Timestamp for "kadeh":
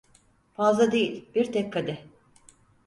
1.73-1.97